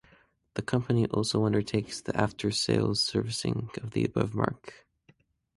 The 0.55 0.63
company 0.63 1.05
also 1.05 1.45
undertakes 1.45 2.01
the 2.01 2.19
after 2.19 2.49
sales 2.49 3.05
servicing 3.05 3.69
of 3.83 3.91
the 3.91 4.03
above 4.03 4.33
marque. 4.33 4.87